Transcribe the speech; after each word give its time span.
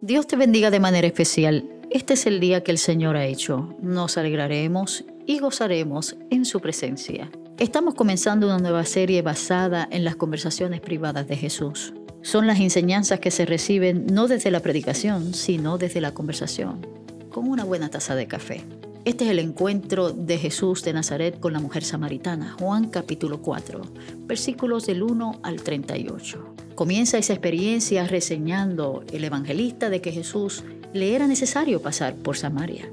Dios 0.00 0.28
te 0.28 0.36
bendiga 0.36 0.70
de 0.70 0.78
manera 0.78 1.08
especial. 1.08 1.68
Este 1.90 2.14
es 2.14 2.26
el 2.26 2.38
día 2.38 2.62
que 2.62 2.70
el 2.70 2.78
Señor 2.78 3.16
ha 3.16 3.26
hecho. 3.26 3.74
Nos 3.82 4.16
alegraremos 4.16 5.04
y 5.26 5.40
gozaremos 5.40 6.16
en 6.30 6.44
su 6.44 6.60
presencia. 6.60 7.32
Estamos 7.58 7.96
comenzando 7.96 8.46
una 8.46 8.58
nueva 8.58 8.84
serie 8.84 9.22
basada 9.22 9.88
en 9.90 10.04
las 10.04 10.14
conversaciones 10.14 10.80
privadas 10.80 11.26
de 11.26 11.36
Jesús. 11.36 11.94
Son 12.22 12.46
las 12.46 12.60
enseñanzas 12.60 13.18
que 13.18 13.32
se 13.32 13.44
reciben 13.44 14.06
no 14.06 14.28
desde 14.28 14.52
la 14.52 14.60
predicación, 14.60 15.34
sino 15.34 15.78
desde 15.78 16.00
la 16.00 16.14
conversación, 16.14 16.86
con 17.30 17.48
una 17.48 17.64
buena 17.64 17.88
taza 17.88 18.14
de 18.14 18.28
café. 18.28 18.62
Este 19.04 19.24
es 19.24 19.30
el 19.30 19.40
encuentro 19.40 20.12
de 20.12 20.38
Jesús 20.38 20.84
de 20.84 20.92
Nazaret 20.92 21.40
con 21.40 21.52
la 21.52 21.58
mujer 21.58 21.82
samaritana, 21.82 22.54
Juan 22.60 22.88
capítulo 22.88 23.42
4, 23.42 23.82
versículos 24.28 24.86
del 24.86 25.02
1 25.02 25.40
al 25.42 25.60
38. 25.60 26.67
Comienza 26.78 27.18
esa 27.18 27.32
experiencia 27.32 28.06
reseñando 28.06 29.02
el 29.12 29.24
evangelista 29.24 29.90
de 29.90 30.00
que 30.00 30.12
Jesús 30.12 30.62
le 30.92 31.16
era 31.16 31.26
necesario 31.26 31.82
pasar 31.82 32.14
por 32.14 32.36
Samaria. 32.36 32.88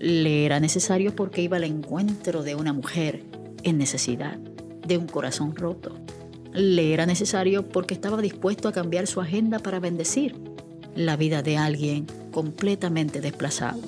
Le 0.00 0.46
era 0.46 0.60
necesario 0.60 1.14
porque 1.14 1.42
iba 1.42 1.58
al 1.58 1.64
encuentro 1.64 2.42
de 2.42 2.54
una 2.54 2.72
mujer 2.72 3.22
en 3.64 3.76
necesidad, 3.76 4.38
de 4.38 4.96
un 4.96 5.06
corazón 5.06 5.54
roto. 5.54 5.94
Le 6.54 6.94
era 6.94 7.04
necesario 7.04 7.68
porque 7.68 7.92
estaba 7.92 8.16
dispuesto 8.22 8.66
a 8.66 8.72
cambiar 8.72 9.06
su 9.06 9.20
agenda 9.20 9.58
para 9.58 9.78
bendecir 9.78 10.34
la 10.96 11.18
vida 11.18 11.42
de 11.42 11.58
alguien 11.58 12.06
completamente 12.30 13.20
desplazado. 13.20 13.82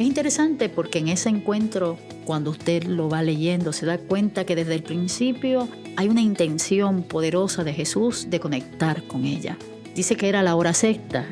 Es 0.00 0.06
interesante 0.06 0.70
porque 0.70 0.98
en 0.98 1.08
ese 1.08 1.28
encuentro, 1.28 1.98
cuando 2.24 2.52
usted 2.52 2.84
lo 2.84 3.10
va 3.10 3.22
leyendo, 3.22 3.70
se 3.74 3.84
da 3.84 3.98
cuenta 3.98 4.46
que 4.46 4.56
desde 4.56 4.74
el 4.74 4.82
principio 4.82 5.68
hay 5.94 6.08
una 6.08 6.22
intención 6.22 7.02
poderosa 7.02 7.64
de 7.64 7.74
Jesús 7.74 8.28
de 8.30 8.40
conectar 8.40 9.02
con 9.02 9.26
ella. 9.26 9.58
Dice 9.94 10.16
que 10.16 10.30
era 10.30 10.42
la 10.42 10.56
hora 10.56 10.72
sexta 10.72 11.26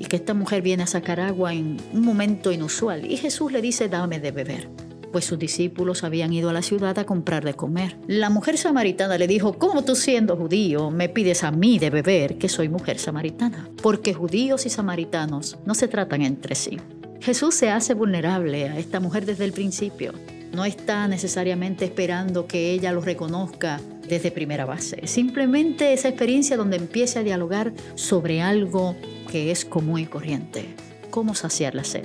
y 0.00 0.06
que 0.06 0.16
esta 0.16 0.34
mujer 0.34 0.62
viene 0.62 0.82
a 0.82 0.88
sacar 0.88 1.20
agua 1.20 1.54
en 1.54 1.76
un 1.92 2.04
momento 2.04 2.50
inusual 2.50 3.08
y 3.08 3.18
Jesús 3.18 3.52
le 3.52 3.62
dice 3.62 3.88
dame 3.88 4.18
de 4.18 4.32
beber 4.32 4.68
pues 5.12 5.24
sus 5.24 5.38
discípulos 5.38 6.02
habían 6.02 6.32
ido 6.32 6.50
a 6.50 6.52
la 6.52 6.60
ciudad 6.60 6.98
a 6.98 7.06
comprar 7.06 7.42
de 7.42 7.54
comer. 7.54 7.96
La 8.08 8.28
mujer 8.28 8.58
samaritana 8.58 9.16
le 9.16 9.26
dijo, 9.26 9.54
¿cómo 9.54 9.82
tú 9.82 9.94
siendo 9.94 10.36
judío 10.36 10.90
me 10.90 11.08
pides 11.08 11.44
a 11.44 11.50
mí 11.50 11.78
de 11.78 11.88
beber 11.88 12.36
que 12.36 12.50
soy 12.50 12.68
mujer 12.68 12.98
samaritana? 12.98 13.70
Porque 13.80 14.12
judíos 14.12 14.66
y 14.66 14.70
samaritanos 14.70 15.56
no 15.64 15.74
se 15.74 15.88
tratan 15.88 16.20
entre 16.20 16.54
sí. 16.56 16.78
Jesús 17.20 17.54
se 17.54 17.70
hace 17.70 17.94
vulnerable 17.94 18.68
a 18.68 18.78
esta 18.78 19.00
mujer 19.00 19.26
desde 19.26 19.44
el 19.44 19.52
principio. 19.52 20.12
No 20.52 20.64
está 20.64 21.08
necesariamente 21.08 21.84
esperando 21.84 22.46
que 22.46 22.70
ella 22.70 22.92
lo 22.92 23.00
reconozca 23.00 23.80
desde 24.08 24.30
primera 24.30 24.64
base. 24.64 25.06
Simplemente 25.06 25.92
esa 25.92 26.08
experiencia 26.08 26.56
donde 26.56 26.76
empiece 26.76 27.18
a 27.18 27.22
dialogar 27.22 27.72
sobre 27.96 28.40
algo 28.40 28.96
que 29.30 29.50
es 29.50 29.64
común 29.64 30.00
y 30.00 30.06
corriente, 30.06 30.74
cómo 31.10 31.34
saciar 31.34 31.74
la 31.74 31.84
sed. 31.84 32.04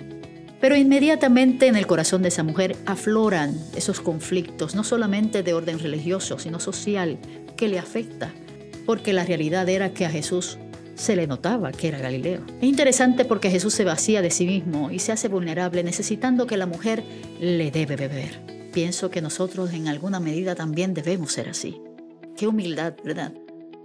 Pero 0.59 0.75
inmediatamente 0.75 1.67
en 1.67 1.75
el 1.75 1.87
corazón 1.87 2.21
de 2.21 2.29
esa 2.29 2.43
mujer 2.43 2.75
afloran 2.85 3.55
esos 3.75 4.01
conflictos, 4.01 4.75
no 4.75 4.83
solamente 4.83 5.43
de 5.43 5.53
orden 5.53 5.79
religioso, 5.79 6.39
sino 6.39 6.59
social, 6.59 7.17
que 7.55 7.67
le 7.67 7.79
afecta, 7.79 8.33
porque 8.85 9.13
la 9.13 9.25
realidad 9.25 9.67
era 9.69 9.93
que 9.93 10.05
a 10.05 10.09
Jesús 10.09 10.57
se 10.95 11.15
le 11.15 11.27
notaba 11.27 11.71
que 11.71 11.87
era 11.87 11.99
Galileo. 11.99 12.41
Es 12.61 12.67
interesante 12.67 13.25
porque 13.25 13.49
Jesús 13.49 13.73
se 13.73 13.83
vacía 13.83 14.21
de 14.21 14.31
sí 14.31 14.45
mismo 14.45 14.91
y 14.91 14.99
se 14.99 15.11
hace 15.11 15.27
vulnerable 15.27 15.83
necesitando 15.83 16.47
que 16.47 16.57
la 16.57 16.65
mujer 16.65 17.03
le 17.39 17.71
debe 17.71 17.95
beber. 17.95 18.39
Pienso 18.71 19.09
que 19.09 19.21
nosotros 19.21 19.73
en 19.73 19.87
alguna 19.87 20.19
medida 20.19 20.55
también 20.55 20.93
debemos 20.93 21.33
ser 21.33 21.49
así. 21.49 21.79
Qué 22.35 22.47
humildad, 22.47 22.93
¿verdad? 23.03 23.33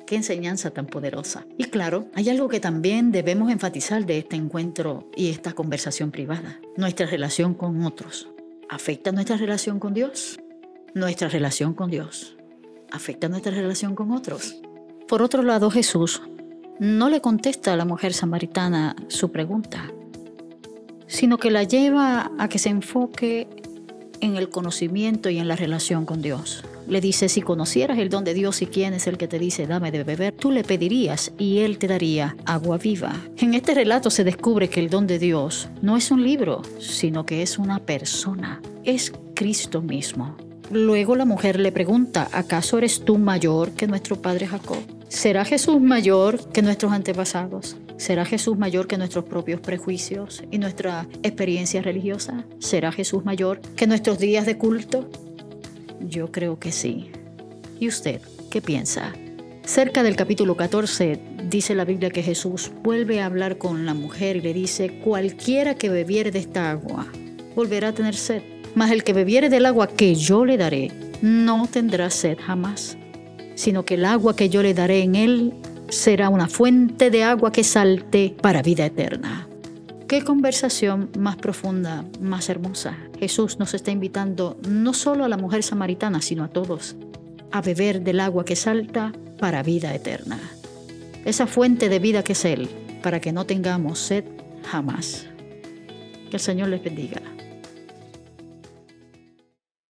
Qué 0.07 0.17
enseñanza 0.17 0.71
tan 0.71 0.87
poderosa. 0.87 1.47
Y 1.59 1.65
claro, 1.65 2.09
hay 2.15 2.31
algo 2.31 2.49
que 2.49 2.61
también 2.61 3.13
debemos 3.13 3.51
enfatizar 3.51 4.07
de 4.07 4.19
este 4.19 4.37
encuentro 4.37 5.11
y 5.15 5.29
esta 5.29 5.53
conversación 5.53 6.11
privada. 6.11 6.61
Nuestra 6.77 7.07
relación 7.07 7.53
con 7.53 7.85
otros. 7.85 8.31
¿Afecta 8.71 9.13
nuestra 9.13 9.37
relación 9.37 9.79
con 9.79 9.93
Dios? 9.93 10.41
Nuestra 10.95 11.29
relación 11.29 11.75
con 11.75 11.91
Dios. 11.91 12.37
¿Afecta 12.91 13.29
nuestra 13.29 13.53
relación 13.53 13.95
con 13.95 14.13
otros? 14.13 14.63
Por 15.07 15.21
otro 15.21 15.43
lado, 15.43 15.71
Jesús 15.71 16.23
no 16.79 17.09
le 17.09 17.21
contesta 17.21 17.73
a 17.73 17.77
la 17.77 17.85
mujer 17.85 18.13
samaritana 18.13 18.95
su 19.09 19.33
pregunta, 19.33 19.91
sino 21.07 21.39
que 21.39 21.51
la 21.51 21.65
lleva 21.65 22.31
a 22.39 22.49
que 22.49 22.59
se 22.59 22.69
enfoque 22.69 23.49
en 24.21 24.37
el 24.37 24.49
conocimiento 24.49 25.31
y 25.31 25.39
en 25.39 25.49
la 25.49 25.57
relación 25.57 26.05
con 26.05 26.23
Dios. 26.23 26.65
Le 26.89 27.01
dice, 27.01 27.29
si 27.29 27.43
conocieras 27.43 27.99
el 27.99 28.09
don 28.09 28.25
de 28.25 28.35
Dios 28.35 28.63
y 28.63 28.67
quién 28.67 28.95
es 28.95 29.07
el 29.07 29.19
que 29.19 29.29
te 29.29 29.39
dice, 29.39 29.67
dame 29.67 29.91
de 29.91 30.05
beber, 30.05 30.35
tú 30.35 30.51
le 30.51 30.65
pedirías 30.65 31.33
y 31.39 31.59
él 31.59 31.79
te 31.79 31.87
daría 31.87 32.37
agua 32.47 32.79
viva. 32.79 33.15
En 33.37 33.55
este 33.55 33.75
relato 33.75 34.11
se 34.11 34.25
descubre 34.25 34.69
que 34.69 34.81
el 34.81 34.89
don 34.89 35.07
de 35.07 35.19
Dios 35.19 35.69
no 35.83 35.97
es 35.97 36.11
un 36.11 36.25
libro, 36.25 36.63
sino 36.79 37.27
que 37.27 37.43
es 37.43 37.59
una 37.59 37.79
persona, 37.81 38.61
es 38.85 39.13
Cristo 39.35 39.83
mismo. 39.83 40.37
Luego 40.71 41.17
la 41.17 41.25
mujer 41.25 41.61
le 41.61 41.73
pregunta, 41.73 42.29
¿acaso 42.33 42.79
eres 42.79 43.05
tú 43.05 43.19
mayor 43.19 43.73
que 43.73 43.87
nuestro 43.87 44.21
padre 44.21 44.47
Jacob? 44.47 44.98
¿Será 45.09 45.47
Jesús 45.47 45.81
mayor 45.81 46.51
que 46.53 46.61
nuestros 46.61 46.93
antepasados? 46.93 47.77
¿Será 47.97 48.27
Jesús 48.27 48.59
mayor 48.59 48.87
que 48.87 48.99
nuestros 48.99 49.25
propios 49.25 49.59
prejuicios 49.59 50.45
y 50.51 50.59
nuestra 50.59 51.09
experiencia 51.23 51.81
religiosa? 51.81 52.45
¿Será 52.59 52.93
Jesús 52.93 53.25
mayor 53.25 53.61
que 53.75 53.87
nuestros 53.87 54.19
días 54.19 54.45
de 54.45 54.59
culto? 54.59 55.09
Yo 56.01 56.31
creo 56.31 56.59
que 56.59 56.73
sí. 56.73 57.11
¿Y 57.81 57.89
usted 57.89 58.21
qué 58.51 58.61
piensa? 58.61 59.15
Cerca 59.65 60.03
del 60.03 60.15
capítulo 60.15 60.59
14 60.59 61.19
dice 61.49 61.75
la 61.75 61.87
Biblia 61.87 62.11
que 62.11 62.23
Jesús 62.23 62.71
vuelve 62.83 63.23
a 63.23 63.27
hablar 63.27 63.57
con 63.57 63.87
la 63.87 63.95
mujer 63.95 64.37
y 64.37 64.41
le 64.43 64.53
dice, 64.53 65.01
cualquiera 65.01 65.75
que 65.75 65.89
bebiere 65.89 66.31
de 66.31 66.41
esta 66.41 66.71
agua 66.71 67.07
volverá 67.57 67.89
a 67.89 67.95
tener 67.95 68.15
sed, 68.15 68.43
mas 68.75 68.91
el 68.91 69.05
que 69.05 69.15
bebiere 69.15 69.49
del 69.49 69.67
agua 69.67 69.89
que 69.89 70.15
yo 70.15 70.45
le 70.45 70.59
daré 70.59 70.93
no 71.23 71.67
tendrá 71.67 72.11
sed 72.11 72.37
jamás, 72.39 72.97
sino 73.59 73.85
que 73.85 73.95
el 73.95 74.05
agua 74.05 74.37
que 74.37 74.49
yo 74.49 74.63
le 74.63 74.73
daré 74.73 75.03
en 75.03 75.17
él 75.17 75.53
será 75.89 76.29
una 76.29 76.47
fuente 76.47 77.11
de 77.11 77.25
agua 77.25 77.51
que 77.51 77.65
salte 77.65 78.37
para 78.41 78.63
vida 78.63 78.87
eterna. 78.87 79.49
Qué 80.07 80.23
conversación 80.23 81.11
más 81.19 81.35
profunda, 81.35 82.05
más 82.21 82.49
hermosa. 82.51 82.97
Jesús 83.19 83.59
nos 83.59 83.75
está 83.75 83.91
invitando 83.91 84.57
no 84.69 84.95
solo 84.95 85.25
a 85.25 85.29
la 85.29 85.37
mujer 85.37 85.65
samaritana, 85.65 86.23
sino 86.23 86.45
a 86.45 86.49
todos, 86.49 86.95
a 87.51 87.61
beber 87.61 88.03
del 88.03 88.21
agua 88.21 88.45
que 88.45 88.55
salta 88.55 89.13
para 89.41 89.65
vida 89.65 89.93
eterna. 89.93 90.39
Esa 91.25 91.49
fuente 91.49 91.89
de 91.89 91.99
vida 91.99 92.23
que 92.23 92.35
es 92.35 92.45
Él, 92.45 92.69
para 93.03 93.21
que 93.21 93.33
no 93.33 93.45
tengamos 93.45 93.99
sed 93.99 94.25
jamás. 94.71 95.27
Que 96.31 96.37
el 96.37 96.41
Señor 96.41 96.69
les 96.69 96.85
bendiga. 96.85 97.21